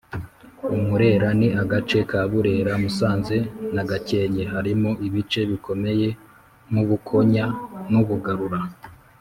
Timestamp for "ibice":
5.07-5.41